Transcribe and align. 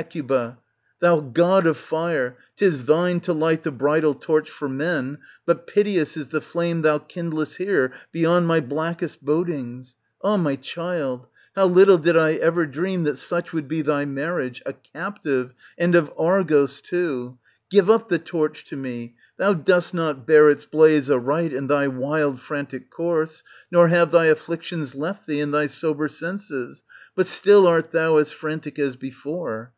Hec. 0.00 0.12
Thou 1.00 1.18
god 1.32 1.66
of 1.66 1.76
fire, 1.76 2.36
'tis 2.54 2.84
thine 2.84 3.18
to 3.18 3.32
light 3.32 3.64
the 3.64 3.72
bridal 3.72 4.14
torch 4.14 4.48
for 4.48 4.68
men, 4.68 5.18
but 5.44 5.66
piteous 5.66 6.16
is 6.16 6.28
the 6.28 6.40
flame 6.40 6.82
thou 6.82 6.98
kindlest 7.00 7.56
here, 7.56 7.90
beyond 8.12 8.46
my 8.46 8.60
blackest 8.60 9.24
bodings. 9.24 9.96
Ah, 10.22 10.36
my 10.36 10.54
child! 10.54 11.26
how 11.56 11.66
little 11.66 11.98
did 11.98 12.16
I 12.16 12.34
ever 12.34 12.64
dream 12.64 13.02
that 13.02 13.16
such 13.16 13.52
would 13.52 13.66
be 13.66 13.82
thy 13.82 14.04
marriage, 14.04 14.62
a 14.64 14.72
captive, 14.72 15.52
and 15.76 15.96
of 15.96 16.12
Argos 16.16 16.80
too! 16.80 17.36
Give 17.68 17.90
up 17.90 18.08
the 18.08 18.20
torch 18.20 18.64
to 18.66 18.76
me; 18.76 19.16
thou 19.36 19.52
dost 19.52 19.94
not 19.94 20.28
bear 20.28 20.48
its 20.48 20.64
blaze 20.64 21.10
aright 21.10 21.52
in 21.52 21.66
thy 21.66 21.88
wild 21.88 22.38
frantic 22.40 22.88
course, 22.88 23.42
nor 23.72 23.88
have 23.88 24.12
thy 24.12 24.26
afflic 24.26 24.62
tions 24.62 24.94
left 24.94 25.26
thee 25.26 25.40
in 25.40 25.50
thy 25.50 25.66
sober 25.66 26.06
senses,^ 26.06 26.82
but 27.16 27.26
still 27.26 27.66
art 27.66 27.90
thou 27.90 28.16
as 28.18 28.30
frantic 28.30 28.78
as 28.78 28.94
before. 28.94 29.72